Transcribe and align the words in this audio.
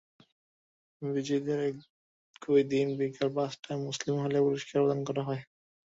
বিজয়ীদের 1.01 1.59
একই 1.69 2.61
দিন 2.71 2.87
বিকেল 2.99 3.29
পাঁচটায় 3.35 3.79
মুসলিম 3.85 4.15
হলে 4.23 4.37
পুরস্কার 4.45 4.77
প্রদান 4.77 4.99
করা 5.07 5.21
হয়। 5.27 5.41